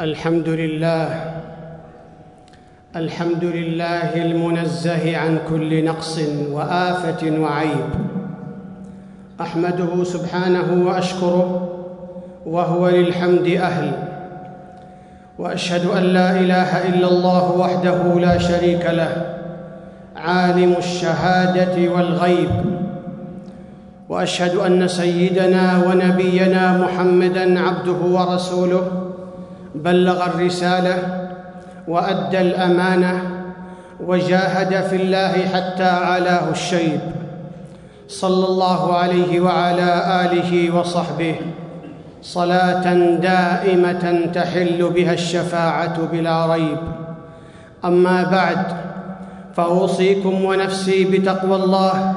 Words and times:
الحمد 0.00 0.48
لله 0.48 1.08
الحمد 2.96 3.44
لله 3.44 4.14
المنزه 4.14 5.16
عن 5.16 5.38
كل 5.50 5.84
نقص 5.84 6.18
وآفة 6.52 7.40
وعيب. 7.40 7.90
أحمده 9.40 10.04
سبحانه 10.04 10.86
وأشكره 10.86 11.68
وهو 12.46 12.88
للحمد 12.88 13.46
أهل. 13.46 13.92
وأشهد 15.38 15.86
أن 15.86 16.02
لا 16.02 16.40
إله 16.40 16.88
إلا 16.88 17.08
الله 17.08 17.52
وحده 17.52 18.20
لا 18.20 18.38
شريك 18.38 18.86
له 18.86 19.36
عالم 20.16 20.74
الشهادة 20.78 21.92
والغيب. 21.92 22.50
وأشهد 24.08 24.56
أن 24.56 24.88
سيدنا 24.88 25.82
ونبينا 25.86 26.78
محمدا 26.78 27.60
عبده 27.60 28.00
ورسوله. 28.10 29.07
بلغ 29.78 30.26
الرسالة 30.26 30.96
وأدى 31.88 32.40
الأمانة 32.40 33.22
وجاهد 34.00 34.86
في 34.90 34.96
الله 34.96 35.32
حتى 35.54 35.84
علاه 35.84 36.50
الشيب. 36.50 37.00
صلى 38.08 38.46
الله 38.46 38.96
عليه 38.96 39.40
وعلى 39.40 39.90
آله 40.24 40.76
وصحبه. 40.76 41.34
صلاة 42.22 42.94
دائمة 43.22 44.04
تحل 44.34 44.90
بها 44.94 45.12
الشفاعة 45.12 45.96
بلا 46.12 46.46
ريب. 46.46 46.78
أما 47.84 48.22
بعد 48.22 48.62
فأوصيكم 49.56 50.44
ونفسي 50.44 51.04
بتقوى 51.04 51.56
الله. 51.56 52.14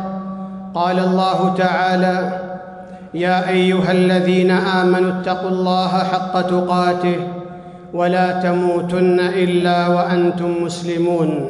قال 0.73 0.99
الله 0.99 1.53
تعالى 1.57 2.17
يا 3.13 3.49
أيها 3.49 3.91
الذين 3.91 4.51
آمنوا 4.51 5.19
اتقوا 5.19 5.49
الله 5.49 5.87
حق 5.87 6.41
تقاته 6.41 7.40
ولا 7.93 8.41
تموتن 8.41 9.19
إلا 9.19 9.87
وأنتم 9.87 10.63
مسلمون. 10.63 11.47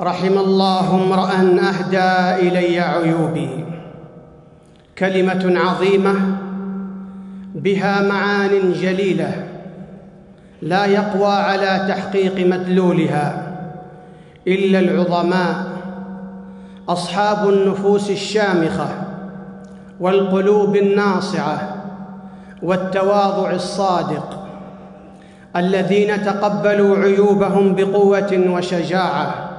رحم 0.00 0.38
الله 0.38 0.94
امرأ 0.94 1.30
أهدى 1.68 2.48
إلي 2.48 2.80
عيوبي. 2.80 3.64
كلمة 4.98 5.60
عظيمة 5.60 6.14
بها 7.54 8.02
معان 8.02 8.72
جليلة. 8.72 9.46
لا 10.62 10.86
يقوى 10.86 11.32
على 11.32 11.86
تحقيق 11.88 12.46
مدلولها 12.46 13.52
إلا 14.48 14.78
العظماء. 14.78 15.66
أصحاب 16.88 17.48
النفوس 17.48 18.10
الشامخة 18.10 18.88
والقلوب 20.00 20.76
الناصعة. 20.76 21.71
والتواضع 22.62 23.50
الصادق 23.50 24.42
الذين 25.56 26.24
تقبلوا 26.24 26.96
عيوبهم 26.96 27.74
بقوة 27.74 28.44
وشجاعة 28.48 29.50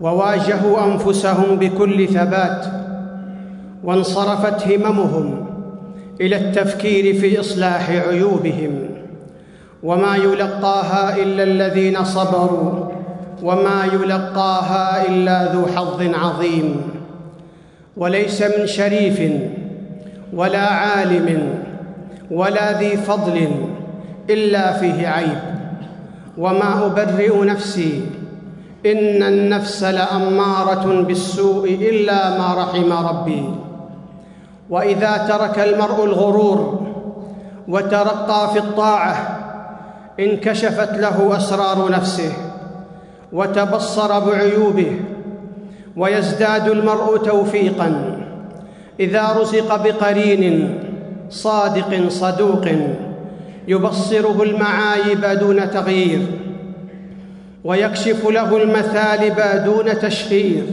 وواجهوا 0.00 0.84
أنفسهم 0.84 1.56
بكل 1.56 2.08
ثبات 2.08 2.66
وانصرفت 3.84 4.68
هممهم 4.68 5.46
إلى 6.20 6.36
التفكير 6.36 7.20
في 7.20 7.40
إصلاح 7.40 7.90
عيوبهم 7.90 8.88
وما 9.82 10.16
يلقاها 10.16 11.16
إلا 11.16 11.42
الذين 11.42 12.04
صبروا 12.04 12.88
وما 13.42 13.84
يلقاها 13.92 15.08
إلا 15.08 15.52
ذو 15.52 15.66
حظ 15.66 16.02
عظيم 16.14 16.80
وليس 17.96 18.42
من 18.42 18.66
شريف 18.66 19.32
ولا 20.32 20.66
عالم 20.66 21.60
ولا 22.30 22.78
ذي 22.78 22.96
فضل 22.96 23.50
إلا 24.30 24.72
فيه 24.72 25.08
عيب. 25.08 25.38
وما 26.38 26.86
أبرئ 26.86 27.44
نفسي 27.44 28.02
إن 28.86 29.22
النفس 29.22 29.84
لأمارة 29.84 31.02
بالسوء 31.02 31.68
إلا 31.68 32.38
ما 32.38 32.54
رحم 32.54 32.92
ربي. 32.92 33.44
وإذا 34.70 35.16
ترك 35.16 35.58
المرء 35.58 36.04
الغرور 36.04 36.80
وترقى 37.68 38.48
في 38.52 38.58
الطاعة 38.58 39.38
انكشفت 40.20 40.92
له 40.98 41.36
أسرار 41.36 41.90
نفسه 41.90 42.32
وتبصر 43.32 44.18
بعيوبه 44.18 45.00
ويزداد 45.96 46.68
المرء 46.68 47.16
توفيقا. 47.16 48.16
إذا 49.00 49.32
رزق 49.40 49.82
بقرين 49.84 50.78
صادق 51.30 52.08
صدوق 52.08 52.66
يبصره 53.68 54.42
المعايب 54.42 55.24
دون 55.40 55.70
تغيير 55.70 56.26
ويكشف 57.64 58.28
له 58.28 58.62
المثالب 58.62 59.64
دون 59.64 59.98
تشهير 59.98 60.64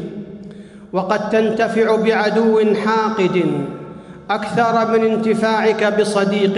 وقد 0.93 1.29
تنتفع 1.29 1.95
بعدو 1.95 2.75
حاقد 2.85 3.43
أكثر 4.29 4.91
من 4.91 5.11
انتفاعك 5.11 5.99
بصديق 5.99 6.57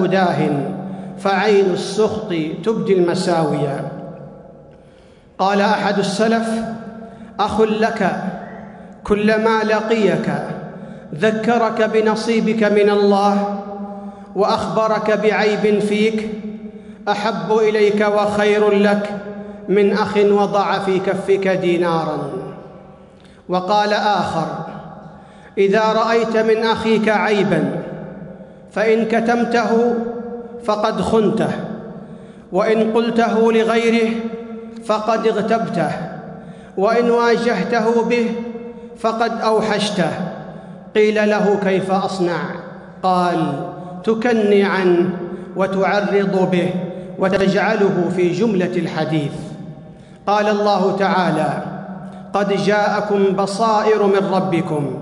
مداهن 0.00 0.74
فعين 1.18 1.70
السخط 1.72 2.34
تبدي 2.64 2.92
المساوية. 2.92 3.92
قال 5.38 5.60
أحد 5.60 5.98
السلف 5.98 6.48
أخ 7.40 7.60
لك 7.60 8.22
كلما 9.04 9.62
لقيك. 9.64 10.30
ذكرك 11.14 11.82
بنصيبك 11.82 12.64
من 12.64 12.90
الله 12.90 13.60
وأخبرك 14.34 15.10
بعيب 15.10 15.78
فيك 15.78 16.28
أحب 17.08 17.52
إليك 17.52 18.00
وخير 18.00 18.70
لك 18.70 19.10
من 19.68 19.92
أخ 19.92 20.16
وضع 20.16 20.78
في 20.78 20.98
كفك 20.98 21.48
دينارا. 21.48 22.30
وقال 23.48 23.92
آخر 23.92 24.46
إذا 25.58 25.82
رأيت 25.92 26.36
من 26.36 26.56
أخيك 26.64 27.08
عيبا 27.08 27.82
فإن 28.72 29.04
كتمته 29.04 29.94
فقد 30.64 31.00
خنته 31.00 31.50
وإن 32.52 32.92
قلته 32.92 33.52
لغيره 33.52 34.10
فقد 34.84 35.26
اغتبته 35.26 35.90
وإن 36.76 37.10
واجهته 37.10 38.02
به 38.02 38.32
فقد 38.98 39.40
أوحشته. 39.40 40.35
قيل 40.96 41.14
له 41.30 41.60
كيف 41.64 41.90
أصنع؟ 41.90 42.40
قال 43.02 43.70
تكني 44.04 44.64
عنه 44.64 45.10
وتعرض 45.56 46.50
به 46.50 46.70
وتجعله 47.18 48.10
في 48.16 48.32
جملة 48.32 48.76
الحديث. 48.76 49.32
قال 50.26 50.48
الله 50.48 50.96
تعالى 50.96 51.62
قد 52.34 52.52
جاءكم 52.52 53.24
بصائر 53.24 54.06
من 54.06 54.30
ربكم 54.32 54.98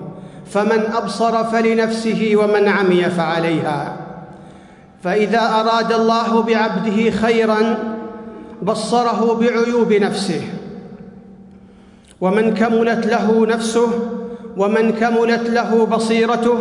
فمن 0.50 0.80
أبصر 0.94 1.44
فلنفسه 1.44 2.32
ومن 2.34 2.68
عمي 2.68 3.02
فعليها. 3.02 3.96
فإذا 5.04 5.40
أراد 5.40 5.92
الله 5.92 6.42
بعبده 6.42 7.10
خيرا 7.10 7.78
بصره 8.62 9.34
بعيوب 9.40 9.92
نفسه. 9.92 10.42
ومن 12.20 12.54
كملت 12.54 13.06
له 13.06 13.46
نفسه 13.46 13.88
ومن 14.56 14.92
كملت 14.92 15.50
له 15.50 15.86
بصيرته 15.86 16.58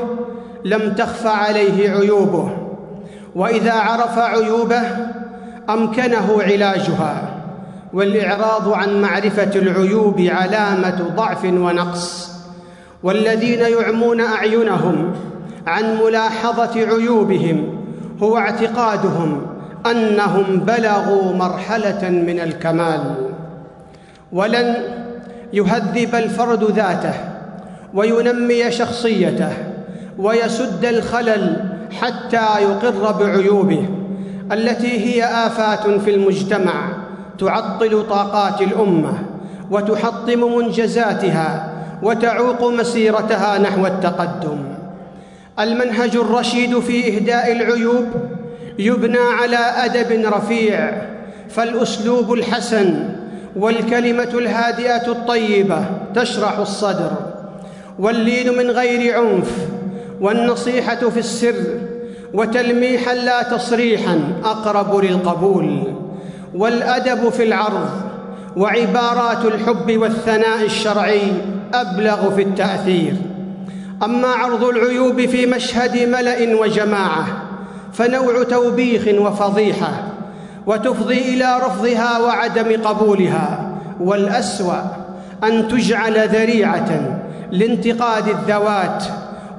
لم 0.66 0.94
تخف 0.94 1.28
عليه 1.28 1.92
عيوبه 1.92 2.50
وإذا 3.36 3.74
عرف 3.74 4.20
عيوبه 4.20 4.82
أمكنه 5.70 6.42
علاجها 6.42 7.30
والإعراض 7.94 8.74
عن 8.74 9.02
معرفة 9.02 9.52
العيوب 9.56 10.22
علامة 10.22 11.14
ضعف 11.16 11.46
ونقص. 11.46 12.34
والذين 13.04 13.60
يعمون 13.60 14.22
أعينهم 14.22 15.14
عن 15.68 15.98
ملاحظة 16.04 16.80
عيوبهم 16.80 17.86
هو 18.24 18.38
اعتقادهم 18.38 19.42
أنهم 19.92 20.60
بلغوا 20.60 21.34
مرحلة 21.34 22.10
من 22.10 22.40
الكمال. 22.40 23.16
ولن 24.32 24.76
يهذب 25.54 26.16
الفرد 26.16 26.64
ذاته 26.64 27.33
وينمي 27.94 28.72
شخصيته 28.72 29.54
ويسد 30.18 30.86
الخلل 30.86 31.64
حتى 32.02 32.62
يقر 32.62 33.12
بعيوبه 33.12 33.90
التي 34.52 35.00
هي 35.06 35.24
آفات 35.24 35.88
في 35.88 36.16
المجتمع 36.16 36.98
تعطل 37.40 38.08
طاقات 38.10 38.62
الأمة 38.62 39.14
وتحطم 39.72 40.58
منجزاتها 40.58 41.74
وتعوق 42.04 42.64
مسيرتها 42.64 43.58
نحو 43.58 43.86
التقدم. 43.86 44.58
المنهج 45.60 46.16
الرشيد 46.16 46.80
في 46.80 47.16
إهداء 47.18 47.52
العيوب 47.52 48.06
يبنى 48.80 49.18
على 49.42 49.58
أدب 49.58 50.26
رفيع 50.26 50.92
فالأسلوب 51.50 52.34
الحسن 52.34 53.10
والكلمة 53.56 54.30
الهادئة 54.34 55.08
الطيبة 55.12 55.86
تشرح 56.16 56.58
الصدر. 56.58 57.33
واللين 58.00 58.58
من 58.58 58.72
غير 58.72 59.20
عنف 59.20 59.52
والنصيحة 60.22 61.10
في 61.10 61.20
السر 61.20 61.56
وتلميحا 62.34 63.14
لا 63.14 63.44
تصريحا 63.44 64.20
أقرب 64.44 64.96
للقبول 64.96 65.84
والأدب 66.56 67.30
في 67.30 67.44
العرض 67.44 67.90
وعبارات 68.58 69.46
الحب 69.46 69.98
والثناء 69.98 70.66
الشرعي 70.66 71.22
أبلغ 71.74 72.36
في 72.36 72.42
التأثير. 72.42 73.14
أما 74.04 74.28
عرض 74.28 74.64
العيوب 74.64 75.26
في 75.26 75.46
مشهد 75.46 76.08
ملأ 76.08 76.56
وجماعة 76.56 77.26
فنوع 77.94 78.44
توبيخ 78.44 79.22
وفضيحة 79.22 80.04
وتفضي 80.66 81.20
إلى 81.20 81.58
رفضها 81.66 82.20
وعدم 82.20 82.82
قبولها 82.84 83.72
والأسوأ 84.00 84.82
أن 85.44 85.68
تجعل 85.68 86.30
ذريعة 86.30 87.20
لانتقاد 87.52 88.28
الذوات 88.28 89.04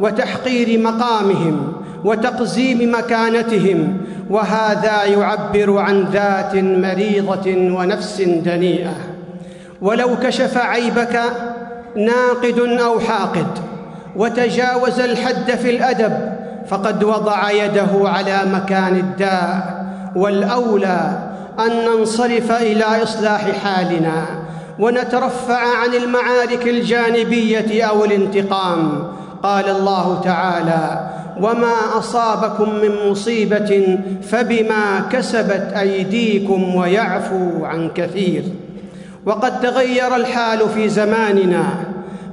وتحقير 0.00 0.80
مقامهم 0.80 1.72
وتقزيم 2.04 2.94
مكانتهم 2.94 3.96
وهذا 4.30 5.04
يعبر 5.04 5.78
عن 5.78 6.04
ذات 6.12 6.54
مريضة 6.54 7.74
ونفس 7.76 8.20
دنيئة. 8.22 8.94
ولو 9.82 10.16
كشف 10.22 10.58
عيبك 10.58 11.20
ناقد 11.96 12.58
أو 12.58 13.00
حاقد 13.00 13.46
وتجاوز 14.16 15.00
الحد 15.00 15.50
في 15.50 15.70
الأدب 15.76 16.12
فقد 16.68 17.04
وضع 17.04 17.50
يده 17.50 18.08
على 18.08 18.40
مكان 18.52 18.96
الداء 18.96 19.84
والأولى 20.16 21.18
أن 21.60 21.70
ننصرف 21.84 22.52
إلى 22.52 23.02
إصلاح 23.02 23.50
حالنا. 23.64 24.43
ونترفع 24.78 25.76
عن 25.78 25.94
المعارك 25.94 26.68
الجانبية 26.68 27.82
أو 27.84 28.04
الانتقام. 28.04 29.08
قال 29.42 29.68
الله 29.70 30.20
تعالى 30.24 31.10
وما 31.40 31.98
أصابكم 31.98 32.74
من 32.74 33.10
مصيبة 33.10 33.98
فبما 34.22 35.00
كسبت 35.12 35.72
أيديكم 35.76 36.74
ويعفو 36.74 37.64
عن 37.64 37.90
كثير. 37.94 38.42
وقد 39.26 39.60
تغير 39.60 40.16
الحال 40.16 40.68
في 40.74 40.88
زماننا 40.88 41.64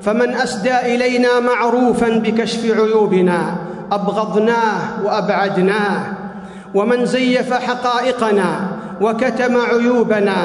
فمن 0.02 0.34
أسدى 0.34 0.78
إلينا 0.78 1.40
معروفا 1.40 2.10
بكشف 2.10 2.66
عيوبنا 2.66 3.56
أبغضناه 3.92 5.06
وأبعدناه 5.06 6.04
ومن 6.74 7.06
زيف 7.06 7.54
حقائقنا 7.54 8.68
وكتم 9.02 9.58
عيوبنا 9.58 10.38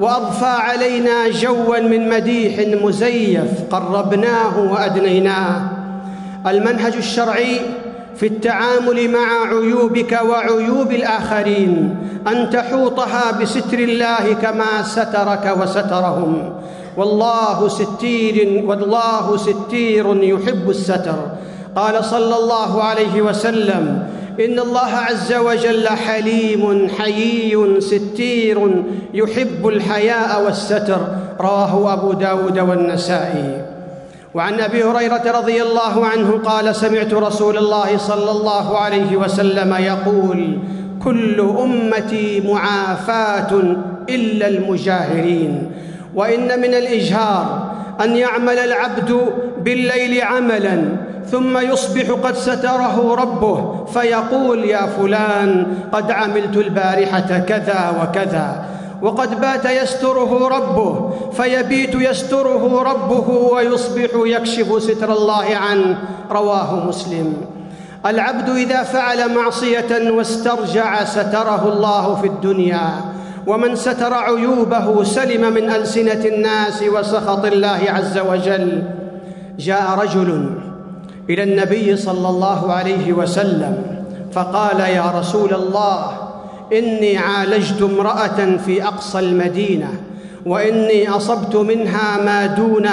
وأضفى 0.00 0.44
علينا 0.46 1.28
جوا 1.28 1.80
من 1.80 2.08
مديح 2.08 2.82
مزيف 2.84 3.50
قربناه 3.70 4.72
وأدنيناه. 4.72 5.62
المنهج 6.46 6.96
الشرعي 6.96 7.60
في 8.16 8.26
التعامل 8.26 9.10
مع 9.10 9.48
عيوبك 9.48 10.20
وعيوب 10.28 10.90
الآخرين 10.92 11.96
أن 12.28 12.50
تحوطها 12.50 13.32
بستر 13.40 13.78
الله 13.78 14.32
كما 14.42 14.82
سترك 14.82 15.56
وسترهم. 15.60 16.52
والله 16.96 17.68
ستير 17.68 18.64
والله 18.66 19.36
ستير 19.36 20.22
يحب 20.22 20.70
الستر. 20.70 21.18
قال 21.76 22.04
صلى 22.04 22.36
الله 22.36 22.82
عليه 22.82 23.22
وسلم 23.22 24.06
إن 24.40 24.58
الله 24.58 24.90
عز 24.90 25.32
وجل 25.32 25.88
حليم 25.88 26.88
حيي 26.98 27.80
ستير 27.80 28.84
يحب 29.14 29.68
الحياء 29.68 30.44
والستر. 30.44 31.00
رواه 31.40 31.92
أبو 31.92 32.12
داود 32.12 32.58
والنسائي. 32.58 33.62
وعن 34.34 34.60
أبي 34.60 34.84
هريرة 34.84 35.22
رضي 35.38 35.62
الله 35.62 36.06
عنه 36.06 36.30
قال 36.44 36.76
سمعت 36.76 37.14
رسول 37.14 37.58
الله 37.58 37.96
صلى 37.96 38.30
الله 38.30 38.78
عليه 38.78 39.16
وسلم 39.16 39.74
يقول 39.74 40.58
كل 41.04 41.40
أمتي 41.40 42.40
معافاة 42.40 43.76
إلا 44.08 44.48
المجاهرين 44.48 45.70
وإن 46.14 46.60
من 46.60 46.74
الإجهار 46.74 47.73
أن 48.00 48.16
يعمل 48.16 48.58
العبد 48.58 49.20
بالليل 49.58 50.22
عملا 50.22 50.96
ثم 51.30 51.58
يصبح 51.58 52.10
قد 52.10 52.34
ستره 52.34 53.14
ربه 53.14 53.84
فيقول 53.84 54.64
يا 54.64 54.86
فلان 54.86 55.66
قد 55.92 56.10
عملت 56.10 56.56
البارحة 56.56 57.38
كذا 57.38 58.02
وكذا 58.02 58.64
وقد 59.02 59.40
بات 59.40 59.64
يستره 59.64 60.48
ربه 60.48 61.10
فيبيت 61.32 61.94
يستره 61.94 62.82
ربه 62.82 63.28
ويصبح 63.30 64.10
يكشف 64.14 64.82
ستر 64.82 65.12
الله 65.12 65.56
عنه 65.56 65.98
رواه 66.30 66.86
مسلم. 66.86 67.36
العبد 68.06 68.48
إذا 68.48 68.82
فعل 68.82 69.34
معصية 69.34 70.10
واسترجع 70.10 71.04
ستره 71.04 71.72
الله 71.72 72.14
في 72.14 72.26
الدنيا 72.26 73.13
ومن 73.46 73.76
ستر 73.76 74.14
عيوبه 74.14 75.04
سلم 75.04 75.52
من 75.52 75.70
ألسنة 75.70 76.24
الناس 76.24 76.82
وسخط 76.82 77.44
الله 77.44 77.80
عز 77.88 78.18
وجل. 78.18 78.82
جاء 79.58 79.98
رجل 79.98 80.50
إلى 81.30 81.42
النبي 81.42 81.96
صلى 81.96 82.28
الله 82.28 82.72
عليه 82.72 83.12
وسلم 83.12 83.82
فقال 84.32 84.80
يا 84.80 85.12
رسول 85.18 85.54
الله 85.54 86.12
إني 86.72 87.18
عالجت 87.18 87.82
امرأة 87.82 88.56
في 88.66 88.84
أقصى 88.84 89.18
المدينة 89.18 89.88
وإني 90.46 91.08
أصبت 91.08 91.56
منها 91.56 92.22
ما 92.24 92.46
دون 92.46 92.88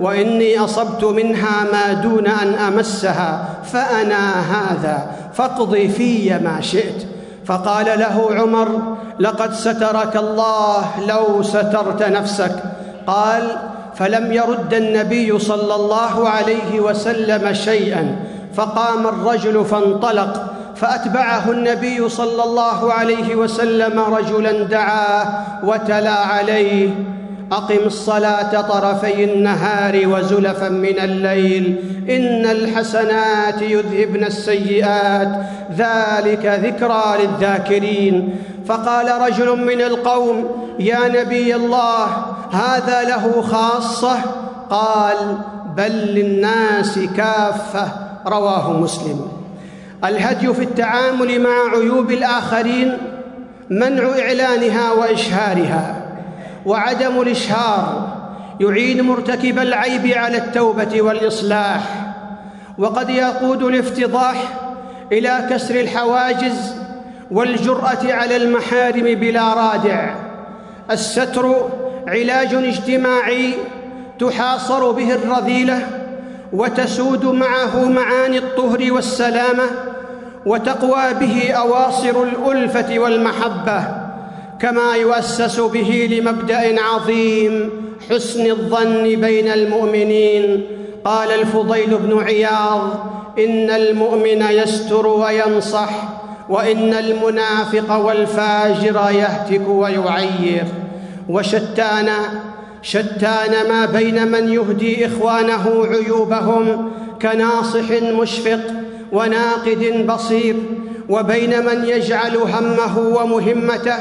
وإني 0.00 0.58
أصبت 0.58 1.04
منها 1.04 1.66
ما 1.72 1.92
دون 1.92 2.26
أن 2.26 2.54
أمسها 2.54 3.48
فأنا 3.64 4.40
هذا 4.40 5.06
فاقضي 5.34 5.88
في 5.88 6.38
ما 6.38 6.60
شئت. 6.60 7.06
فقال 7.46 7.86
له 7.98 8.28
عمر 8.34 8.68
لقد 9.18 9.52
سترك 9.52 10.16
الله 10.16 10.84
لو 11.08 11.42
سترت 11.42 12.02
نفسك. 12.02 12.54
قال 13.06 13.56
فلم 13.94 14.32
يرد 14.32 14.74
النبي 14.74 15.38
صلى 15.38 15.74
الله 15.74 16.28
عليه 16.28 16.80
وسلم 16.80 17.52
شيئا. 17.52 18.16
فقام 18.54 19.06
الرجل 19.06 19.64
فانطلق 19.64 20.32
فأتبعه 20.76 21.50
النبي 21.50 22.08
صلى 22.08 22.44
الله 22.44 22.92
عليه 22.92 23.34
وسلم 23.34 24.00
رجلا 24.00 24.62
دعاه 24.62 25.26
وتلا 25.64 26.14
عليه. 26.14 26.90
أقم 27.52 27.86
الصلاة 27.86 28.60
طرفي 28.60 29.24
النهار 29.24 30.00
وزلفا 30.06 30.68
من 30.68 30.98
الليل. 30.98 31.76
إن 32.10 32.46
الحسنات 32.46 33.62
يذهبن 33.62 34.24
السيئات. 34.24 35.28
ذلك 35.76 36.46
ذكرى 36.46 37.04
للذاكرين. 37.18 38.36
فقال 38.66 39.20
رجل 39.20 39.64
من 39.66 39.80
القوم 39.80 40.50
يا 40.78 41.08
نبي 41.08 41.56
الله 41.56 42.06
هذا 42.52 43.02
له 43.02 43.42
خاصة؟ 43.42 44.16
قال 44.70 45.16
بل 45.76 45.92
للناس 45.92 46.98
كافة. 47.16 47.88
رواه 48.26 48.72
مسلم. 48.72 49.28
الهدي 50.04 50.54
في 50.54 50.62
التعامل 50.62 51.40
مع 51.40 51.70
عيوب 51.74 52.10
الآخرين 52.10 52.98
منع 53.70 54.02
إعلانها 54.18 54.92
وإشهارها. 54.92 56.01
وعدم 56.66 57.20
الإشهار 57.20 58.08
يعين 58.60 59.02
مرتكب 59.02 59.58
العيب 59.58 60.06
على 60.06 60.36
التوبة 60.38 61.02
والإصلاح 61.02 61.80
وقد 62.78 63.10
يقود 63.10 63.62
الافتضاح 63.62 64.36
إلى 65.12 65.46
كسر 65.50 65.80
الحواجز 65.80 66.74
والجرأة 67.30 68.12
على 68.12 68.36
المحارم 68.36 69.14
بلا 69.14 69.54
رادع. 69.54 70.14
الستر 70.90 71.70
علاج 72.08 72.54
اجتماعي 72.54 73.54
تحاصر 74.18 74.90
به 74.90 75.14
الرذيلة 75.14 75.86
وتسود 76.52 77.24
معه 77.24 77.84
معاني 77.84 78.38
الطهر 78.38 78.92
والسلامة 78.92 79.62
وتقوى 80.46 81.14
به 81.20 81.52
أواصر 81.52 82.22
الألفة 82.22 82.98
والمحبة. 82.98 84.01
كما 84.62 84.96
يؤسس 84.96 85.60
به 85.60 86.08
لمبدأ 86.10 86.82
عظيم 86.82 87.70
حسن 88.10 88.46
الظن 88.46 89.02
بين 89.02 89.48
المؤمنين. 89.48 90.66
قال 91.04 91.30
الفضيل 91.30 91.98
بن 91.98 92.18
عياض 92.18 93.06
إن 93.38 93.70
المؤمن 93.70 94.42
يستر 94.50 95.06
وينصح 95.06 95.90
وإن 96.48 96.94
المنافق 96.94 97.96
والفاجر 97.96 99.00
يهتك 99.10 99.68
ويعير. 99.68 100.64
وشتان 101.28 102.08
شتان 102.82 103.68
ما 103.68 103.86
بين 103.86 104.28
من 104.28 104.52
يهدي 104.52 105.06
إخوانه 105.06 105.86
عيوبهم 105.86 106.90
كناصح 107.22 107.90
مشفق 108.02 108.60
وناقد 109.12 110.06
بصير 110.06 110.56
وبين 111.08 111.66
من 111.66 111.84
يجعل 111.84 112.36
همه 112.36 112.98
ومهمته 112.98 113.96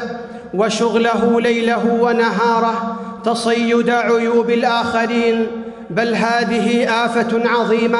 وشغله 0.53 1.41
ليله 1.41 1.97
ونهاره 2.01 2.97
تصيد 3.25 3.89
عيوب 3.89 4.49
الآخرين 4.49 5.47
بل 5.89 6.15
هذه 6.15 6.85
آفة 7.05 7.49
عظيمة 7.49 7.99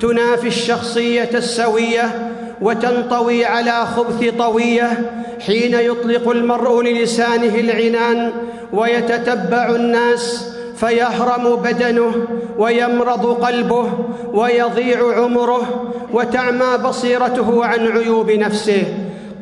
تنافي 0.00 0.46
الشخصية 0.46 1.30
السوية 1.34 2.30
وتنطوي 2.60 3.44
على 3.44 3.86
خبث 3.86 4.34
طويه 4.38 5.10
حين 5.46 5.74
يطلق 5.74 6.30
المرء 6.30 6.82
للسانه 6.82 7.54
العنان 7.54 8.32
ويتتبع 8.72 9.70
الناس 9.70 10.50
فيهرم 10.76 11.56
بدنه 11.56 12.12
ويمرض 12.58 13.26
قلبه 13.26 13.92
ويضيع 14.32 15.22
عمره 15.22 15.92
وتعمى 16.12 16.78
بصيرته 16.84 17.64
عن 17.64 17.88
عيوب 17.88 18.30
نفسه. 18.30 18.84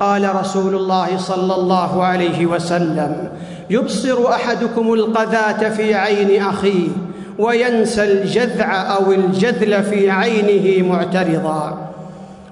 قال 0.03 0.37
رسول 0.37 0.75
الله 0.75 1.19
صلى 1.19 1.55
الله 1.55 2.05
عليه 2.05 2.47
وسلم 2.47 3.29
يبصر 3.71 4.29
أحدكم 4.29 4.93
القذاة 4.93 5.69
في 5.69 5.95
عين 5.95 6.43
أخيه 6.43 6.89
وينسى 7.39 8.05
الجذع 8.05 8.97
أو 8.97 9.13
الجذل 9.13 9.83
في 9.83 10.11
عينه 10.11 10.89
معترضا. 10.89 11.91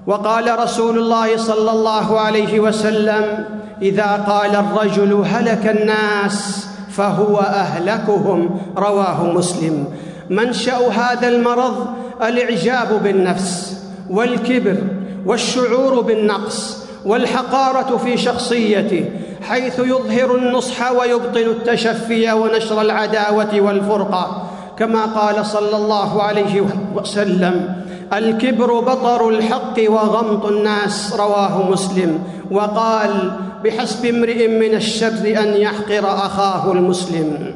وقال 0.07 0.59
رسول 0.59 0.97
الله 0.97 1.37
صلى 1.37 1.71
الله 1.71 2.19
عليه 2.19 2.59
وسلم 2.59 3.45
إذا 3.81 4.25
قال 4.27 4.55
الرجل 4.55 5.13
هلك 5.13 5.67
الناس 5.67 6.67
فهو 6.91 7.37
أهلكهم. 7.37 8.59
رواه 8.77 9.33
مسلم. 9.33 9.85
منشأ 10.29 10.87
هذا 10.87 11.27
المرض 11.27 11.87
الإعجاب 12.21 13.03
بالنفس 13.03 13.83
والكبر 14.09 14.77
والشعور 15.25 16.01
بالنقص 16.01 16.80
والحقارة 17.05 17.97
في 17.97 18.17
شخصيته 18.17 19.05
حيث 19.41 19.79
يظهر 19.79 20.35
النصح 20.35 20.91
ويبطل 20.91 21.39
التشفي 21.39 22.31
ونشر 22.31 22.81
العداوة 22.81 23.61
والفرقة. 23.61 24.47
كما 24.77 25.05
قال 25.05 25.45
صلى 25.45 25.77
الله 25.77 26.23
عليه 26.23 26.65
وسلم 26.95 27.75
الكبر 28.13 28.79
بطر 28.79 29.29
الحق 29.29 29.75
وغمط 29.87 30.45
الناس 30.45 31.15
رواه 31.19 31.71
مسلم. 31.71 32.19
وقال 32.51 33.31
بحسب 33.63 34.05
امرئ 34.05 34.47
من 34.47 34.75
الشر 34.75 35.43
أن 35.43 35.47
يحقر 35.47 36.05
أخاه 36.05 36.71
المسلم. 36.71 37.55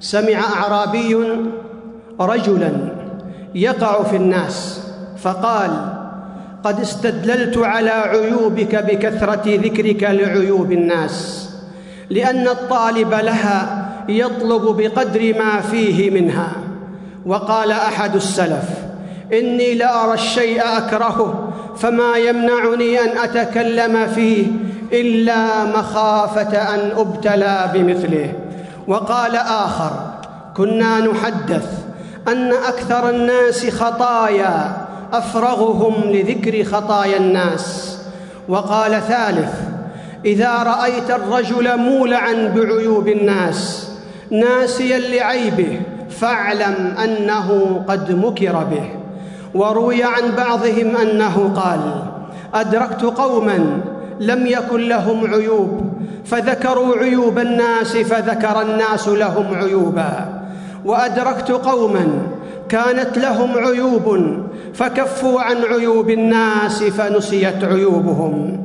سمع 0.00 0.40
أعرابي 0.54 1.16
رجلا 2.20 2.72
يقع 3.54 4.02
في 4.02 4.16
الناس 4.16 4.80
فقال 5.18 5.70
قد 6.64 6.80
استدللت 6.80 7.58
على 7.58 7.90
عيوبك 7.90 8.74
بكثرة 8.74 9.42
ذكرك 9.46 10.02
لعيوب 10.02 10.72
الناس 10.72 11.48
لأن 12.10 12.48
الطالب 12.48 13.14
لها 13.14 13.86
يطلب 14.08 14.76
بقدر 14.76 15.38
ما 15.38 15.60
فيه 15.60 16.10
منها. 16.10 16.52
وقال 17.26 17.72
أحد 17.72 18.14
السلف 18.14 18.64
إني 19.32 19.74
لارى 19.74 20.14
الشيء 20.14 20.60
أكرهه 20.76 21.52
فما 21.76 22.16
يمنعني 22.16 23.00
أن 23.00 23.18
أتكلم 23.18 24.06
فيه 24.06 24.46
إلا 24.92 25.64
مخافة 25.64 26.74
أن 26.74 26.90
أبتلى 26.96 27.70
بمثله. 27.74 28.32
وقال 28.88 29.36
آخر 29.36 29.90
كنا 30.56 31.00
نحدث 31.00 31.66
أن 32.28 32.52
أكثر 32.52 33.10
الناس 33.10 33.70
خطايا 33.70 34.79
أفرغهم 35.12 35.94
لذكر 36.04 36.64
خطايا 36.64 37.16
الناس. 37.16 37.96
وقال 38.48 38.92
ثالث 38.92 39.54
إذا 40.24 40.62
رأيت 40.62 41.10
الرجل 41.10 41.76
مولعا 41.76 42.32
بعيوب 42.56 43.08
الناس 43.08 43.90
ناسيا 44.30 44.98
لعيبه 44.98 45.80
فاعلم 46.10 46.94
أنه 47.04 47.80
قد 47.88 48.12
مكر 48.12 48.64
به. 48.64 48.90
وروي 49.54 50.02
عن 50.02 50.30
بعضهم 50.36 50.96
أنه 50.96 51.52
قال 51.56 51.80
أدركت 52.54 53.02
قوما 53.02 53.80
لم 54.20 54.46
يكن 54.46 54.88
لهم 54.88 55.34
عيوب 55.34 55.92
فذكروا 56.24 56.96
عيوب 56.96 57.38
الناس 57.38 57.96
فذكر 57.96 58.62
الناس 58.62 59.08
لهم 59.08 59.54
عيوبا. 59.54 60.40
وأدركت 60.84 61.50
قوما 61.50 62.06
كانت 62.68 63.18
لهم 63.18 63.58
عيوب 63.58 64.18
فكفوا 64.74 65.40
عن 65.40 65.56
عيوب 65.56 66.10
الناس 66.10 66.82
فنسيت 66.82 67.64
عيوبهم. 67.64 68.60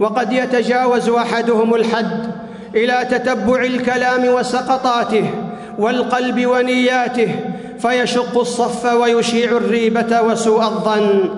وقد 0.00 0.32
يتجاوز 0.32 1.08
أحدهم 1.08 1.74
الحد 1.74 2.32
إلى 2.74 3.06
تتبع 3.10 3.62
الكلام 3.62 4.24
وسقطاته 4.34 5.30
والقلب 5.78 6.46
ونياته 6.46 7.34
فيشق 7.78 8.38
الصف 8.40 8.84
ويشيع 8.94 9.50
الريبة 9.50 10.22
وسوء 10.22 10.62
الظن. 10.62 11.30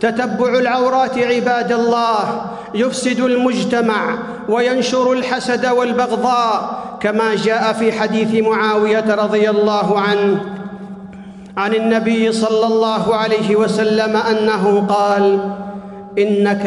تتبع 0.00 0.58
العورات 0.58 1.18
عباد 1.18 1.72
الله 1.72 2.42
يفسد 2.74 3.20
المجتمع 3.20 4.18
وينشر 4.48 5.12
الحسد 5.12 5.66
والبغضاء 5.66 6.84
كما 7.00 7.34
جاء 7.34 7.72
في 7.72 7.92
حديث 7.92 8.44
معاوية 8.44 9.14
رضي 9.14 9.50
الله 9.50 10.00
عنه 10.00 10.40
عن 11.58 11.74
النبي 11.74 12.32
صلى 12.32 12.66
الله 12.66 13.14
عليه 13.14 13.56
وسلم 13.56 14.16
أنه 14.16 14.86
قال 14.86 15.38
إنك 16.18 16.66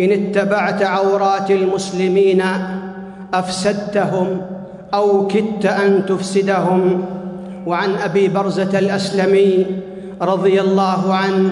إن 0.00 0.10
اتبعت 0.12 0.82
عورات 0.82 1.50
المسلمين 1.50 2.42
أفسدتهم 3.34 4.40
أو 4.94 5.26
كدت 5.26 5.66
أن 5.66 6.06
تفسدهم. 6.06 7.04
وعن 7.66 7.94
أبي 7.94 8.28
برزة 8.28 8.78
الأسلمي 8.78 9.66
رضي 10.22 10.60
الله 10.60 11.14
عنه 11.14 11.50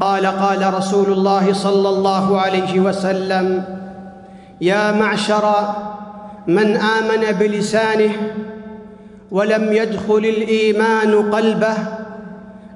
قال 0.00 0.26
قال 0.26 0.74
رسول 0.74 1.12
الله 1.12 1.52
صلى 1.52 1.88
الله 1.88 2.40
عليه 2.40 2.80
وسلم 2.80 3.62
يا 4.60 4.92
معشر 4.92 5.54
من 6.46 6.76
آمن 6.76 7.38
بلسانه 7.38 8.10
ولم 9.34 9.72
يدخل 9.72 10.24
الإيمان 10.36 11.30
قلبه. 11.30 11.76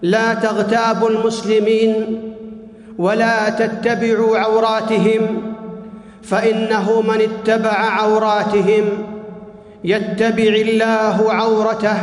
لا 0.02 0.34
تغتابوا 0.34 1.10
المسلمين 1.10 1.94
ولا 2.98 3.48
تتبعوا 3.48 4.38
عوراتهم 4.38 5.22
فإنه 6.22 7.02
من 7.02 7.18
اتبع 7.20 7.72
عوراتهم 7.72 8.84
يتبع 9.84 10.52
الله 10.66 11.32
عورته 11.32 11.98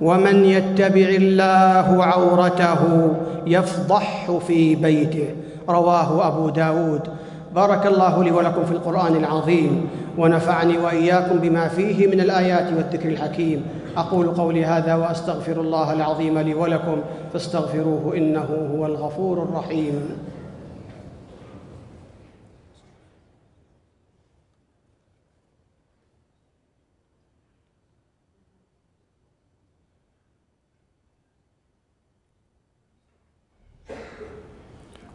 ومن 0.00 0.44
يتبع 0.44 1.08
الله 1.08 2.04
عورته 2.04 3.12
يفضح 3.46 4.38
في 4.46 4.74
بيته. 4.74 5.28
رواه 5.68 6.28
أبو 6.28 6.48
داود 6.48 7.02
بارك 7.56 7.86
الله 7.86 8.24
لي 8.24 8.30
ولكم 8.30 8.64
في 8.64 8.72
القرآن 8.72 9.16
العظيم 9.16 9.88
ونفعني 10.18 10.78
وإياكم 10.78 11.38
بما 11.38 11.68
فيه 11.68 12.06
من 12.06 12.20
الآيات 12.20 12.72
والذكر 12.76 13.08
الحكيم. 13.08 13.62
أقول 13.96 14.26
قولي 14.26 14.64
هذا 14.64 14.94
وأستغفر 14.94 15.60
الله 15.60 15.92
العظيم 15.92 16.38
لي 16.38 16.54
ولكم 16.54 16.96
فاستغفروه 17.32 18.16
إنه 18.16 18.68
هو 18.74 18.86
الغفور 18.86 19.42
الرحيم. 19.42 20.00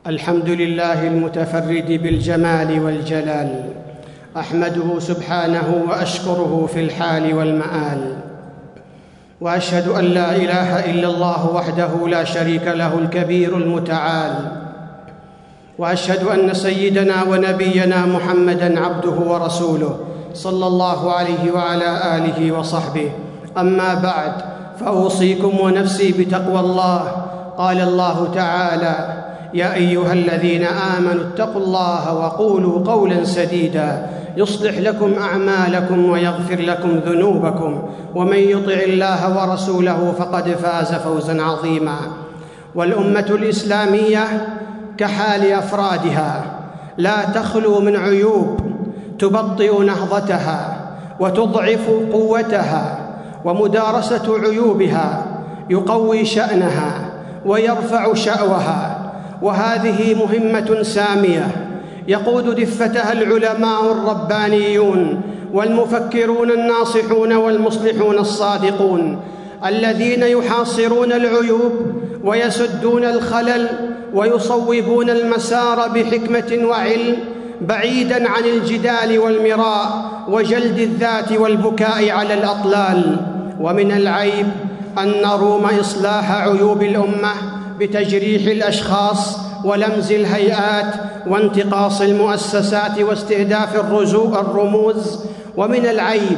الحمد 0.08 0.50
لله 0.50 1.08
المتفرد 1.08 2.00
بالجمال 2.04 2.80
والجلال 2.86 3.64
أحمده 4.38 5.00
سبحانه 5.00 5.86
وأشكره 5.90 6.70
في 6.74 6.80
الحال 6.86 7.34
والمآل 7.34 8.16
وأشهد 9.42 9.88
أن 9.88 10.04
لا 10.04 10.36
إله 10.36 10.92
إلا 10.92 11.08
الله 11.08 11.50
وحده 11.56 12.08
لا 12.08 12.24
شريك 12.24 12.68
له 12.68 13.00
الكبير 13.00 13.58
المتعال 13.58 14.34
وأشهد 15.78 16.24
أن 16.24 16.54
سيدنا 16.54 17.24
ونبينا 17.24 18.06
محمدا 18.06 18.80
عبده 18.80 19.32
ورسوله 19.32 20.00
صلى 20.34 20.68
الله 20.68 21.12
عليه 21.14 21.52
وعلى 21.52 22.18
آله 22.18 22.52
وصحبه. 22.52 23.12
أما 23.58 23.94
بعد 23.94 24.34
فأوصيكم 24.80 25.60
ونفسي 25.60 26.12
بتقوى 26.12 26.60
الله. 26.60 27.26
قال 27.58 27.82
الله 27.82 28.32
تعالى 28.36 29.21
يا 29.54 29.74
أيها 29.74 30.14
الذين 30.14 30.64
آمنوا 30.64 31.24
اتقوا 31.34 31.62
الله 31.62 32.16
وقولوا 32.16 32.86
قولا 32.86 33.24
سديدا. 33.24 34.08
يصلح 34.38 34.78
لكم 34.78 35.14
أعمالكم 35.14 36.10
ويغفر 36.10 36.60
لكم 36.62 36.90
ذنوبكم. 36.90 37.82
ومن 38.16 38.38
يطع 38.38 38.74
الله 38.74 39.38
ورسوله 39.38 40.14
فقد 40.20 40.50
فاز 40.50 40.94
فوزا 40.94 41.42
عظيما. 41.42 41.98
والأمة 42.76 43.26
الإسلامية 43.30 44.48
كحال 44.98 45.52
أفرادها. 45.52 46.44
لا 46.98 47.24
تخلو 47.36 47.80
من 47.80 47.96
عيوب. 47.96 48.60
تبطئ 49.20 49.84
نهضتها 49.84 50.78
وتضعف 51.20 51.90
قوتها 52.14 52.98
ومدارسة 53.46 54.40
عيوبها. 54.44 55.26
يقوي 55.70 56.26
شأنها 56.26 56.94
ويرفع 57.46 58.14
شأوها. 58.14 58.91
وهذه 59.42 60.16
مهمة 60.16 60.84
سامية. 60.84 61.48
يقود 62.08 62.56
دفتها 62.56 63.12
العلماء 63.14 63.92
الربانيون 63.92 65.22
والمفكرون 65.54 66.52
الناصحون 66.52 67.34
والمصلحون 67.34 68.18
الصادقون 68.18 69.20
الذين 69.66 70.24
يحاصرون 70.24 71.12
العيوب 71.12 71.72
ويسدون 72.24 73.06
الخلل 73.06 73.68
ويصوبون 74.14 75.10
المسار 75.10 75.88
بحكمة 75.88 76.68
وعلم 76.68 77.18
بعيدا 77.62 78.30
عن 78.30 78.44
الجدال 78.44 79.20
والمراء 79.20 80.12
وجلد 80.28 80.80
الذات 80.80 81.32
والبكاء 81.32 82.10
على 82.10 82.34
الأطلال. 82.34 83.18
ومن 83.60 83.92
العيب 83.92 84.48
أن 85.00 85.22
نروم 85.22 85.66
إصلاح 85.80 86.32
عيوب 86.32 86.84
الأمة 86.84 87.61
بتجريح 87.82 88.42
الأشخاص 88.48 89.38
ولمز 89.66 90.12
الهيئات 90.12 90.94
وانتقاص 91.28 92.02
المؤسسات 92.02 93.00
واستهداف 93.00 93.76
الرموز. 94.36 95.20
ومن 95.58 95.86
العيب 95.86 96.38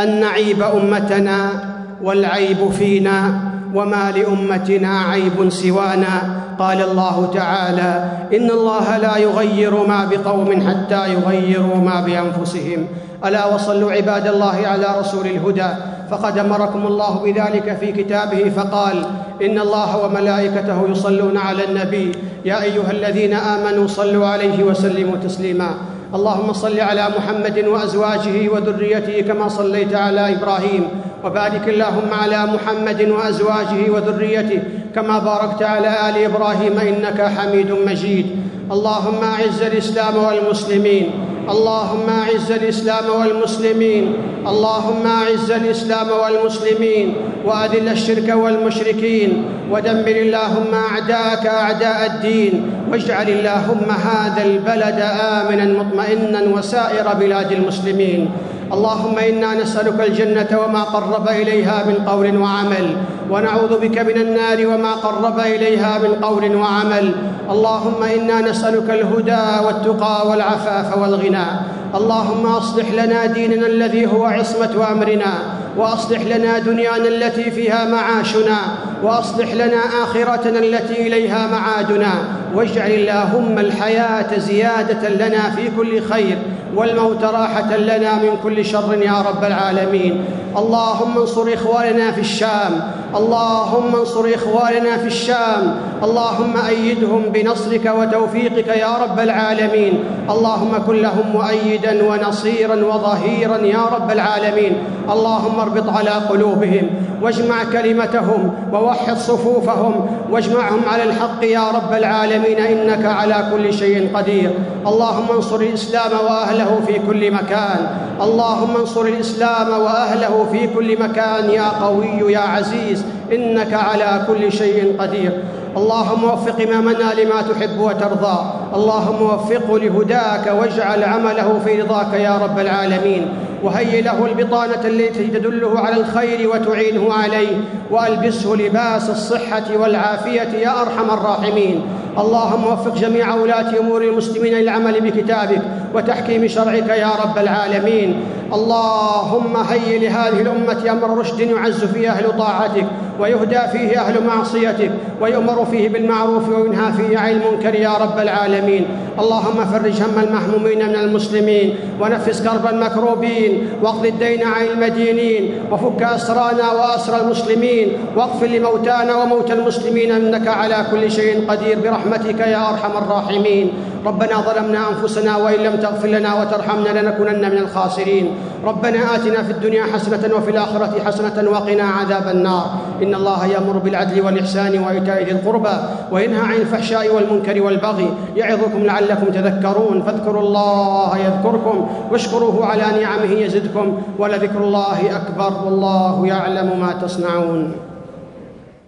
أن 0.00 0.20
نعيب 0.20 0.62
أمتنا 0.62 1.64
والعيب 2.02 2.70
فينا. 2.70 3.45
وما 3.76 4.04
لأمتنا 4.16 4.92
عيب 5.12 5.36
سوانا. 5.48 6.16
قال 6.56 6.80
الله 6.82 7.16
تعالى 7.34 7.92
إن 8.32 8.48
الله 8.50 8.86
لا 8.96 9.14
يغير 9.16 9.74
ما 9.86 10.08
بقوم 10.08 10.48
حتى 10.68 11.02
يغيروا 11.12 11.76
ما 11.76 12.00
بأنفسهم. 12.00 12.80
ألا 13.26 13.42
وصلوا 13.54 13.92
عباد 13.92 14.26
الله 14.26 14.56
على 14.64 14.88
رسول 15.00 15.26
الهدى. 15.26 15.70
فقد 16.10 16.38
أمركم 16.38 16.86
الله 16.86 17.12
بذلك 17.24 17.76
في 17.80 17.92
كتابه 17.92 18.50
فقال 18.56 18.96
إن 19.42 19.58
الله 19.58 19.90
وملائكته 20.04 20.78
يصلون 20.90 21.36
على 21.36 21.64
النبي. 21.64 22.12
يا 22.44 22.62
أيها 22.62 22.90
الذين 22.90 23.34
آمنوا 23.34 23.86
صلوا 23.86 24.26
عليه 24.26 24.64
وسلموا 24.64 25.16
تسليما. 25.16 25.70
اللهم 26.14 26.52
صل 26.52 26.80
على 26.80 27.04
محمد 27.18 27.58
وأزواجه 27.66 28.36
وذريته 28.48 29.20
كما 29.20 29.48
صليت 29.48 29.94
على 29.94 30.38
إبراهيم. 30.38 30.82
وبارك 31.24 31.68
اللهم 31.68 32.10
على 32.22 32.46
محمد 32.46 33.00
وأزواجه 33.08 33.90
وذريته 33.90 34.62
كما 34.94 35.18
باركت 35.18 35.62
على 35.62 35.88
آل 36.08 36.24
إبراهيم 36.24 36.78
إنك 36.78 37.20
حميد 37.22 37.70
مجيد. 37.86 38.26
اللهم 38.72 39.24
أعز 39.24 39.62
الإسلام 39.62 40.16
والمسلمين. 40.16 41.10
اللهم 41.50 42.06
أعز 42.22 42.52
الإسلام 42.52 43.04
والمسلمين. 43.20 44.04
اللهم 44.46 45.06
أعز 45.06 45.50
الإسلام 45.50 46.08
والمسلمين. 46.22 47.14
وأذل 47.44 47.88
الشرك 47.88 48.28
والمشركين. 48.36 49.44
ودمر 49.70 50.16
اللهم 50.26 50.72
أعداءك 50.74 51.46
أعداء 51.46 52.06
الدين. 52.06 52.52
واجعل 52.92 53.28
اللهم 53.28 53.88
هذا 53.90 54.42
البلد 54.44 55.00
آمنا 55.20 55.64
مطمئنا 55.64 56.40
وسائر 56.58 57.14
بلاد 57.14 57.52
المسلمين. 57.52 58.30
اللهم 58.72 59.18
إنا 59.18 59.54
نسألك 59.54 60.00
الجنة 60.00 60.60
وما 60.64 60.82
قرب 60.82 61.28
إليها 61.28 61.84
من 61.86 61.94
قول 62.08 62.36
وعمل 62.36 62.96
ونعوذ 63.30 63.78
بك 63.78 63.98
من 63.98 64.16
النار 64.20 64.66
وما 64.66 64.92
قرب 64.94 65.38
إليها 65.40 65.98
من 65.98 66.12
قول 66.22 66.56
وعمل. 66.56 67.14
اللهم 67.50 68.02
إنا 68.02 68.40
نسألك 68.40 68.90
الهدى 68.90 69.46
والتقى 69.66 70.28
والعفاف 70.28 70.98
والغنى. 70.98 71.46
اللهم 71.94 72.46
أصلح 72.46 72.86
لنا 72.90 73.26
ديننا 73.26 73.66
الذي 73.66 74.06
هو 74.06 74.24
عصمة 74.24 74.74
أمرنا. 74.92 75.32
وأصلح 75.76 76.20
لنا 76.22 76.58
دنيانا 76.58 77.08
التي 77.08 77.50
فيها 77.50 77.84
معاشنا 77.84 78.58
وأصلح 79.02 79.54
لنا 79.54 79.80
آخرتنا 80.02 80.58
التي 80.58 81.06
إليها 81.06 81.46
معادنا 81.46 82.12
واجعل 82.54 82.90
اللهم 82.90 83.58
الحياة 83.58 84.38
زيادة 84.38 85.08
لنا 85.08 85.50
في 85.50 85.70
كل 85.76 86.02
خير 86.02 86.38
والموت 86.74 87.24
راحة 87.24 87.76
لنا 87.76 88.14
من 88.14 88.36
كل 88.42 88.64
شر 88.64 89.02
يا 89.02 89.24
رب 89.28 89.44
العالمين. 89.44 90.24
اللهم 90.56 91.18
انصر 91.18 91.54
إخواننا 91.54 92.12
في 92.12 92.20
الشام 92.20 92.90
اللهم 93.16 93.96
انصر 93.96 94.24
إخواننا 94.34 94.96
في 94.96 95.06
الشام 95.06 95.76
اللهم 96.02 96.54
أيدهم 96.68 97.22
بنصرك 97.34 97.92
وتوفيقك 97.98 98.68
يا 98.68 98.96
رب 99.02 99.20
العالمين. 99.20 100.04
اللهم 100.30 100.72
كن 100.86 100.96
لهم 100.96 101.26
مؤيدا 101.32 102.04
ونصيرا 102.08 102.84
وظهيرا 102.84 103.56
يا 103.56 103.84
رب 103.92 104.10
العالمين. 104.10 104.72
اللهم 105.10 105.60
اربط 105.66 105.88
على 105.96 106.10
قلوبهم 106.10 106.90
واجمع 107.22 107.64
كلمتهم 107.72 108.54
ووحد 108.72 109.16
صفوفهم 109.16 110.06
واجمعهم 110.30 110.80
على 110.92 111.02
الحق 111.02 111.44
يا 111.44 111.70
رب 111.70 111.92
العالمين 111.92 112.58
إنك 112.58 113.04
على 113.04 113.48
كل 113.52 113.74
شيء 113.74 114.16
قدير. 114.16 114.50
اللهم 114.86 115.26
انصر 115.36 115.56
الإسلام 115.56 116.12
وأهله 116.24 116.80
في 116.86 116.98
كل 117.06 117.30
مكان. 117.30 117.80
اللهم 118.22 118.76
انصر 118.76 119.02
الإسلام 119.02 119.68
وأهله 119.68 120.46
في 120.52 120.66
كل 120.66 121.02
مكان 121.02 121.50
يا 121.50 121.68
قوي 121.82 122.32
يا 122.32 122.38
عزيز. 122.38 123.04
إنك 123.32 123.74
على 123.74 124.22
كل 124.26 124.52
شيء 124.52 124.96
قدير. 125.00 125.42
اللهم 125.76 126.24
وفق 126.24 126.60
امامنا 126.62 127.08
لما 127.20 127.42
تحب 127.42 127.78
وترضى. 127.78 128.38
اللهم 128.74 129.22
وفقه 129.22 129.78
لهداك 129.78 130.46
واجعل 130.60 131.04
عمله 131.04 131.60
في 131.64 131.82
رضاك 131.82 132.12
يا 132.14 132.38
رب 132.44 132.58
العالمين. 132.58 133.28
وهيئ 133.62 134.02
له 134.02 134.26
البطانة 134.26 134.86
التي 134.86 135.26
تدله 135.26 135.80
على 135.80 135.96
الخير 135.96 136.50
وتعينه 136.50 137.12
عليه 137.12 137.56
وألبسه 137.90 138.54
لباس 138.54 139.10
الصحة 139.10 139.76
والعافية 139.76 140.58
يا 140.58 140.82
أرحم 140.82 141.10
الراحمين. 141.10 141.82
اللهم 142.18 142.66
وفق 142.66 142.94
جميع 142.94 143.34
ولاة 143.34 143.78
أمور 143.80 144.02
المسلمين 144.02 144.54
للعمل 144.54 145.00
بكتابك 145.00 145.62
وتحكيم 145.94 146.48
شرعك 146.48 146.88
يا 146.88 147.10
رب 147.24 147.38
العالمين. 147.38 148.20
اللهم 148.52 149.56
هيئ 149.56 149.98
لهذه 149.98 150.40
الأمة 150.40 150.90
أمر 150.90 151.18
رشد 151.18 151.40
يعز 151.40 151.84
فيه 151.84 152.10
أهل 152.10 152.38
طاعتك 152.38 152.86
ويهدى 153.20 153.60
فيه 153.72 154.00
أهل 154.00 154.26
معصيتك 154.26 154.90
ويؤمر 155.20 155.64
فيه 155.64 155.88
بالمعروف 155.88 156.48
وينهى 156.48 156.92
فيه 156.92 157.18
عن 157.18 157.30
المنكر 157.30 157.74
يا 157.74 157.94
رب 157.94 158.18
العالمين. 158.18 158.86
اللهم 159.18 159.64
فرج 159.72 160.02
هم 160.02 160.18
المهمومين 160.22 160.88
من 160.88 160.96
المسلمين 160.96 161.74
ونفس 162.00 162.42
كرب 162.42 162.66
المكروبين 162.66 163.68
واقض 163.82 164.06
الدين 164.06 164.44
عن 164.44 164.66
المدينين 164.66 165.52
وفك 165.72 166.02
أسرانا 166.02 166.72
وأسر 166.72 167.20
المسلمين 167.24 167.92
واغفر 168.16 168.46
لموتانا 168.46 169.16
وموتى 169.16 169.52
المسلمين 169.52 170.12
إنك 170.12 170.48
على 170.48 170.86
كل 170.90 171.10
شيء 171.10 171.50
قدير 171.50 171.78
برحمتك 171.80 172.40
يا 172.40 172.70
أرحم 172.70 172.96
الراحمين. 172.96 173.72
ربنا 174.06 174.36
ظلمنا 174.40 174.80
أنفسنا 174.88 175.36
وإن 175.36 175.60
لم 175.60 175.76
تغفر 175.76 176.08
لنا 176.08 176.40
وترحمنا 176.40 177.00
لنكونن 177.00 177.50
من 177.50 177.58
الخاسرين. 177.58 178.35
ربنا 178.64 179.14
آتنا 179.14 179.42
في 179.42 179.52
الدنيا 179.52 179.84
حسنة 179.84 180.36
وفي 180.36 180.50
الآخرة 180.50 181.04
حسنة 181.04 181.50
وقنا 181.50 181.82
عذاب 181.82 182.28
النار. 182.28 182.66
إن 183.02 183.14
الله 183.14 183.46
يأمر 183.46 183.78
بالعدل 183.78 184.20
والإحسان 184.24 184.78
وإيتاء 184.78 185.24
ذي 185.24 185.32
القربى 185.32 185.76
وينهى 186.12 186.40
عن 186.40 186.54
الفحشاء 186.54 187.14
والمنكر 187.14 187.62
والبغي 187.62 188.08
يعظكم 188.36 188.84
لعلكم 188.84 189.26
تذكرون. 189.26 190.02
فاذكروا 190.02 190.42
الله 190.42 191.18
يذكركم 191.18 191.88
واشكروه 192.12 192.66
على 192.66 193.02
نعمه 193.02 193.32
يزدكم 193.32 194.02
ولذكر 194.18 194.60
الله 194.60 194.98
أكبر 195.16 195.64
والله 195.64 196.26
يعلم 196.26 196.80
ما 196.80 196.92
تصنعون. 197.02 197.72